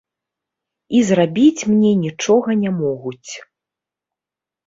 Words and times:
І 0.99 1.01
зрабіць 1.09 1.65
мне 1.73 1.91
нічога 2.05 2.49
не 2.63 2.71
могуць. 2.79 3.31